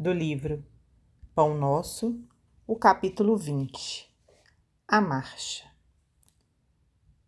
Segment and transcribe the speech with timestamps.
[0.00, 0.64] do livro
[1.34, 2.22] Pão Nosso,
[2.64, 4.08] o capítulo 20
[4.86, 5.64] A Marcha.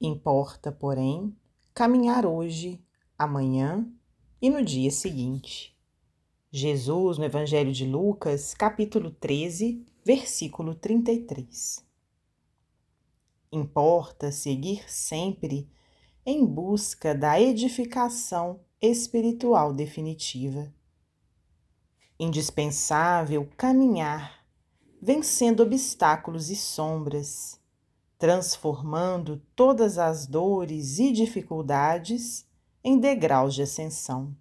[0.00, 1.36] Importa, porém,
[1.74, 2.80] caminhar hoje,
[3.18, 3.84] amanhã
[4.40, 5.76] e no dia seguinte.
[6.52, 11.84] Jesus, no Evangelho de Lucas, capítulo 13, versículo 33.
[13.50, 15.68] Importa seguir sempre
[16.24, 20.72] em busca da edificação espiritual definitiva.
[22.22, 24.44] Indispensável caminhar,
[25.00, 27.58] vencendo obstáculos e sombras,
[28.18, 32.46] transformando todas as dores e dificuldades
[32.84, 34.36] em degraus de ascensão.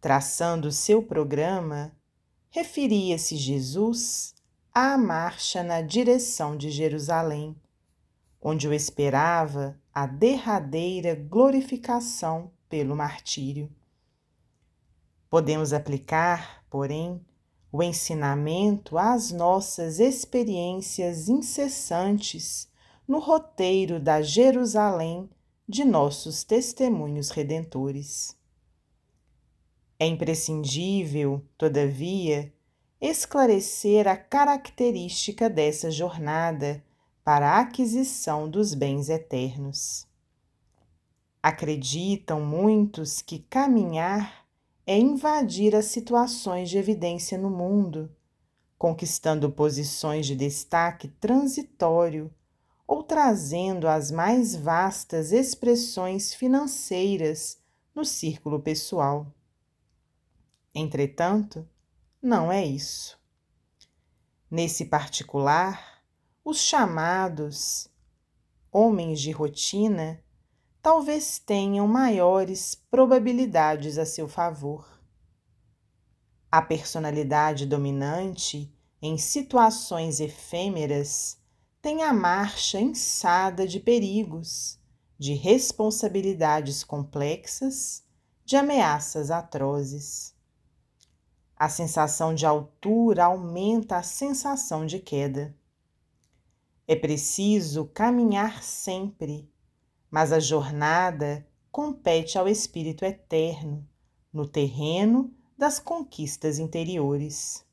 [0.00, 1.94] Traçando seu programa,
[2.48, 4.34] referia-se Jesus
[4.72, 7.54] à marcha na direção de Jerusalém,
[8.40, 13.70] onde o esperava a derradeira glorificação pelo martírio.
[15.30, 17.24] Podemos aplicar, porém,
[17.70, 22.68] o ensinamento às nossas experiências incessantes
[23.06, 25.30] no roteiro da Jerusalém
[25.68, 28.36] de nossos testemunhos redentores.
[30.00, 32.52] É imprescindível, todavia,
[33.00, 36.84] esclarecer a característica dessa jornada
[37.22, 40.08] para a aquisição dos bens eternos.
[41.40, 44.39] Acreditam muitos que caminhar
[44.86, 48.10] é invadir as situações de evidência no mundo,
[48.78, 52.32] conquistando posições de destaque transitório
[52.86, 57.58] ou trazendo as mais vastas expressões financeiras
[57.94, 59.32] no círculo pessoal.
[60.74, 61.68] Entretanto,
[62.22, 63.18] não é isso.
[64.50, 66.02] Nesse particular,
[66.44, 67.88] os chamados
[68.72, 70.22] homens de rotina
[70.82, 75.00] talvez tenham maiores probabilidades a seu favor.
[76.50, 81.38] A personalidade dominante em situações efêmeras
[81.80, 84.78] tem a marcha ensada de perigos,
[85.18, 88.04] de responsabilidades complexas,
[88.44, 90.34] de ameaças atrozes.
[91.56, 95.54] A sensação de altura aumenta a sensação de queda.
[96.88, 99.48] É preciso caminhar sempre,
[100.10, 103.86] mas a jornada compete ao Espírito Eterno
[104.32, 107.64] no terreno das conquistas interiores.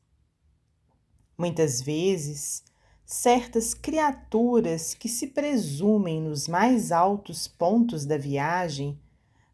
[1.37, 2.63] Muitas vezes,
[3.05, 8.99] certas criaturas que se presumem nos mais altos pontos da viagem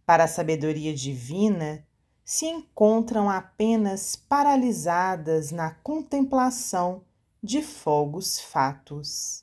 [0.05, 1.85] para a sabedoria divina
[2.25, 7.03] se encontram apenas paralisadas na contemplação
[7.41, 9.42] de fogos fatos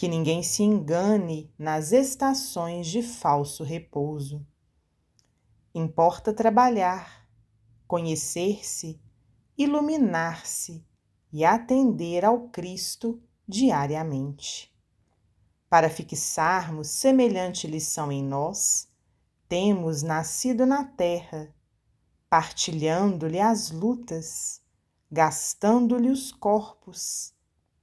[0.00, 4.46] que ninguém se engane nas estações de falso repouso.
[5.74, 7.28] Importa trabalhar,
[7.86, 8.98] conhecer-se,
[9.58, 10.82] iluminar-se
[11.30, 14.74] e atender ao Cristo diariamente.
[15.68, 18.88] Para fixarmos semelhante lição em nós,
[19.50, 21.54] temos nascido na terra,
[22.30, 24.62] partilhando-lhe as lutas,
[25.12, 27.34] gastando-lhe os corpos,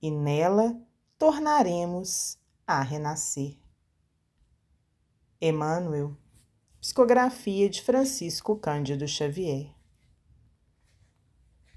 [0.01, 0.81] e nela
[1.17, 3.57] tornaremos a renascer.
[5.41, 6.16] Emmanuel,
[6.79, 9.76] psicografia de Francisco Cândido Xavier.